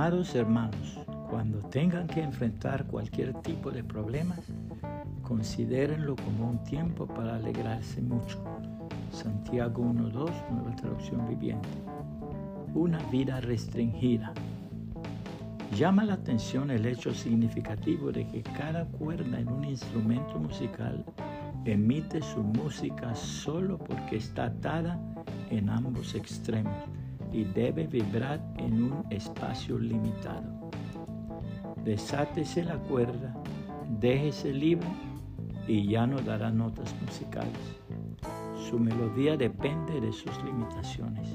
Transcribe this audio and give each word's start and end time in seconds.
Amados 0.00 0.34
hermanos, 0.34 0.98
cuando 1.28 1.58
tengan 1.58 2.06
que 2.06 2.22
enfrentar 2.22 2.86
cualquier 2.86 3.34
tipo 3.42 3.70
de 3.70 3.84
problemas, 3.84 4.40
considérenlo 5.20 6.16
como 6.16 6.48
un 6.48 6.64
tiempo 6.64 7.06
para 7.06 7.36
alegrarse 7.36 8.00
mucho. 8.00 8.42
Santiago 9.12 9.84
1.2, 9.84 10.30
nueva 10.52 10.74
traducción 10.74 11.28
viviente. 11.28 11.68
Una 12.72 12.98
vida 13.10 13.42
restringida. 13.42 14.32
Llama 15.76 16.06
la 16.06 16.14
atención 16.14 16.70
el 16.70 16.86
hecho 16.86 17.12
significativo 17.12 18.10
de 18.10 18.26
que 18.26 18.42
cada 18.42 18.86
cuerda 18.86 19.38
en 19.38 19.52
un 19.52 19.66
instrumento 19.66 20.38
musical 20.38 21.04
emite 21.66 22.22
su 22.22 22.42
música 22.42 23.14
solo 23.14 23.76
porque 23.76 24.16
está 24.16 24.44
atada 24.44 24.98
en 25.50 25.68
ambos 25.68 26.14
extremos 26.14 26.74
y 27.32 27.44
debe 27.44 27.86
vibrar 27.86 28.40
en 28.58 28.82
un 28.82 29.04
espacio 29.10 29.78
limitado. 29.78 30.70
Desátese 31.84 32.64
la 32.64 32.76
cuerda, 32.76 33.34
déjese 34.00 34.52
libre 34.52 34.88
y 35.66 35.88
ya 35.88 36.06
no 36.06 36.20
dará 36.20 36.50
notas 36.50 36.94
musicales. 37.02 37.80
Su 38.68 38.78
melodía 38.78 39.36
depende 39.36 40.00
de 40.00 40.12
sus 40.12 40.32
limitaciones. 40.44 41.28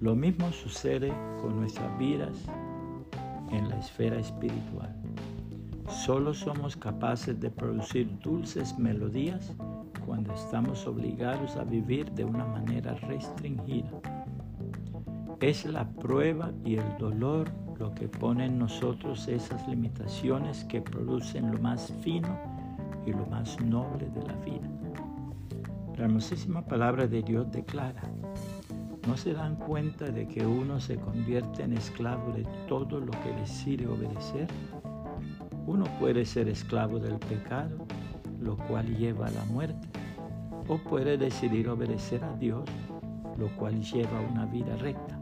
Lo 0.00 0.16
mismo 0.16 0.50
sucede 0.52 1.12
con 1.40 1.60
nuestras 1.60 1.98
vidas 1.98 2.46
en 3.50 3.68
la 3.68 3.78
esfera 3.78 4.18
espiritual. 4.18 4.94
Solo 5.88 6.32
somos 6.32 6.76
capaces 6.76 7.38
de 7.40 7.50
producir 7.50 8.18
dulces 8.20 8.78
melodías 8.78 9.52
cuando 10.06 10.32
estamos 10.34 10.86
obligados 10.86 11.56
a 11.56 11.64
vivir 11.64 12.10
de 12.12 12.24
una 12.24 12.44
manera 12.44 12.94
restringida. 12.94 13.90
Es 15.40 15.64
la 15.64 15.88
prueba 15.88 16.52
y 16.64 16.76
el 16.76 16.98
dolor 16.98 17.50
lo 17.78 17.94
que 17.94 18.08
pone 18.08 18.44
en 18.44 18.58
nosotros 18.58 19.26
esas 19.26 19.66
limitaciones 19.66 20.64
que 20.64 20.82
producen 20.82 21.50
lo 21.50 21.58
más 21.60 21.92
fino 22.02 22.38
y 23.06 23.10
lo 23.12 23.24
más 23.26 23.58
noble 23.60 24.10
de 24.10 24.22
la 24.22 24.34
vida. 24.36 24.68
La 25.96 26.04
hermosísima 26.04 26.62
palabra 26.62 27.06
de 27.06 27.22
Dios 27.22 27.50
declara, 27.50 28.02
¿no 29.06 29.16
se 29.16 29.32
dan 29.32 29.56
cuenta 29.56 30.06
de 30.06 30.28
que 30.28 30.46
uno 30.46 30.78
se 30.78 30.96
convierte 30.96 31.62
en 31.62 31.72
esclavo 31.72 32.32
de 32.32 32.44
todo 32.68 33.00
lo 33.00 33.10
que 33.10 33.32
decide 33.40 33.86
obedecer? 33.86 34.48
Uno 35.66 35.84
puede 35.98 36.24
ser 36.26 36.48
esclavo 36.48 36.98
del 36.98 37.18
pecado, 37.18 37.86
lo 38.40 38.56
cual 38.56 38.96
lleva 38.96 39.26
a 39.26 39.30
la 39.30 39.44
muerte, 39.44 39.88
o 40.68 40.78
puede 40.78 41.16
decidir 41.18 41.68
obedecer 41.68 42.24
a 42.24 42.36
Dios, 42.36 42.64
lo 43.38 43.48
cual 43.56 43.82
lleva 43.82 44.18
a 44.18 44.32
una 44.32 44.46
vida 44.46 44.76
recta. 44.76 45.18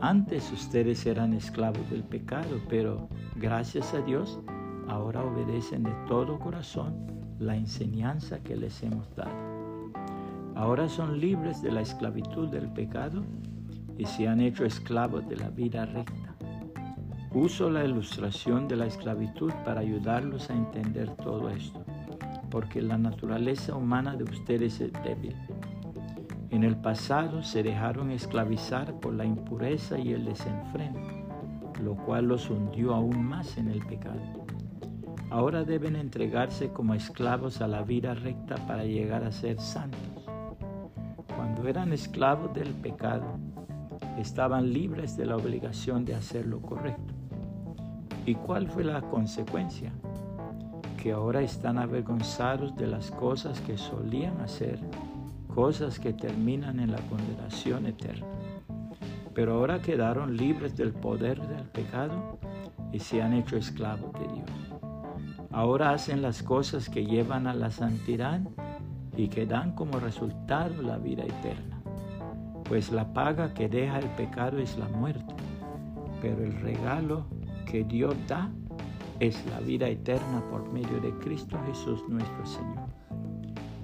Antes 0.00 0.50
ustedes 0.50 1.06
eran 1.06 1.32
esclavos 1.32 1.88
del 1.88 2.02
pecado, 2.02 2.60
pero 2.68 3.08
gracias 3.36 3.94
a 3.94 4.00
Dios 4.00 4.40
ahora 4.88 5.22
obedecen 5.22 5.84
de 5.84 5.92
todo 6.08 6.38
corazón 6.38 7.06
la 7.38 7.56
enseñanza 7.56 8.42
que 8.42 8.56
les 8.56 8.82
hemos 8.82 9.14
dado. 9.14 9.52
Ahora 10.54 10.88
son 10.88 11.18
libres 11.18 11.62
de 11.62 11.72
la 11.72 11.80
esclavitud 11.80 12.48
del 12.48 12.68
pecado 12.72 13.22
y 13.96 14.04
se 14.04 14.28
han 14.28 14.40
hecho 14.40 14.64
esclavos 14.64 15.28
de 15.28 15.36
la 15.36 15.50
vida 15.50 15.86
recta. 15.86 16.34
Uso 17.34 17.70
la 17.70 17.84
ilustración 17.84 18.68
de 18.68 18.76
la 18.76 18.86
esclavitud 18.86 19.52
para 19.64 19.80
ayudarlos 19.80 20.50
a 20.50 20.54
entender 20.54 21.10
todo 21.16 21.48
esto, 21.48 21.82
porque 22.52 22.82
la 22.82 22.98
naturaleza 22.98 23.74
humana 23.74 24.14
de 24.14 24.24
ustedes 24.24 24.78
es 24.82 24.92
débil. 25.02 25.34
En 26.50 26.64
el 26.64 26.76
pasado 26.76 27.42
se 27.42 27.62
dejaron 27.62 28.10
esclavizar 28.10 29.00
por 29.00 29.14
la 29.14 29.24
impureza 29.24 29.98
y 29.98 30.12
el 30.12 30.26
desenfreno, 30.26 31.00
lo 31.82 31.94
cual 31.94 32.26
los 32.26 32.50
hundió 32.50 32.92
aún 32.92 33.24
más 33.24 33.56
en 33.56 33.68
el 33.68 33.80
pecado. 33.86 34.20
Ahora 35.30 35.64
deben 35.64 35.96
entregarse 35.96 36.68
como 36.68 36.92
esclavos 36.92 37.62
a 37.62 37.68
la 37.68 37.82
vida 37.84 38.12
recta 38.12 38.56
para 38.66 38.84
llegar 38.84 39.24
a 39.24 39.32
ser 39.32 39.58
santos. 39.58 40.26
Cuando 41.34 41.66
eran 41.66 41.90
esclavos 41.94 42.52
del 42.52 42.74
pecado, 42.74 43.38
estaban 44.18 44.74
libres 44.74 45.16
de 45.16 45.24
la 45.24 45.38
obligación 45.38 46.04
de 46.04 46.16
hacer 46.16 46.46
lo 46.46 46.60
correcto. 46.60 47.14
¿Y 48.26 48.34
cuál 48.34 48.68
fue 48.68 48.84
la 48.84 49.00
consecuencia? 49.00 49.90
Que 51.02 51.10
ahora 51.10 51.42
están 51.42 51.78
avergonzados 51.78 52.76
de 52.76 52.86
las 52.86 53.10
cosas 53.10 53.60
que 53.62 53.76
solían 53.76 54.40
hacer, 54.40 54.78
cosas 55.52 55.98
que 55.98 56.12
terminan 56.12 56.78
en 56.78 56.92
la 56.92 57.00
condenación 57.08 57.86
eterna. 57.86 58.28
Pero 59.34 59.54
ahora 59.54 59.82
quedaron 59.82 60.36
libres 60.36 60.76
del 60.76 60.92
poder 60.92 61.44
del 61.48 61.66
pecado 61.70 62.38
y 62.92 63.00
se 63.00 63.20
han 63.20 63.32
hecho 63.32 63.56
esclavos 63.56 64.12
de 64.12 64.28
Dios. 64.32 64.50
Ahora 65.50 65.90
hacen 65.90 66.22
las 66.22 66.40
cosas 66.40 66.88
que 66.88 67.04
llevan 67.04 67.48
a 67.48 67.54
la 67.54 67.72
santidad 67.72 68.40
y 69.16 69.26
que 69.26 69.44
dan 69.44 69.74
como 69.74 69.98
resultado 69.98 70.82
la 70.82 70.98
vida 70.98 71.24
eterna. 71.24 71.82
Pues 72.62 72.92
la 72.92 73.12
paga 73.12 73.52
que 73.54 73.68
deja 73.68 73.98
el 73.98 74.08
pecado 74.10 74.58
es 74.58 74.78
la 74.78 74.86
muerte, 74.86 75.34
pero 76.20 76.44
el 76.44 76.60
regalo 76.60 77.26
que 77.66 77.82
Dios 77.82 78.14
da 78.28 78.52
es 79.22 79.46
la 79.46 79.60
vida 79.60 79.88
eterna 79.88 80.42
por 80.50 80.68
medio 80.72 81.00
de 81.00 81.12
Cristo 81.20 81.56
Jesús 81.68 82.02
nuestro 82.08 82.44
Señor. 82.44 82.88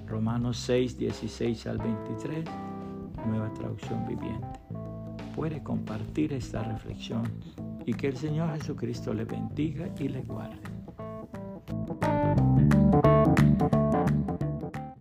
Romanos 0.05 0.57
6, 0.57 0.97
16 0.97 1.65
al 1.67 1.77
23, 1.77 2.43
nueva 3.25 3.53
traducción 3.53 4.05
viviente. 4.05 4.59
Puede 5.37 5.63
compartir 5.63 6.33
esta 6.33 6.63
reflexión 6.63 7.23
y 7.85 7.93
que 7.93 8.07
el 8.07 8.17
Señor 8.17 8.53
Jesucristo 8.57 9.13
le 9.13 9.23
bendiga 9.23 9.87
y 9.97 10.09
le 10.09 10.23
guarde. 10.23 10.78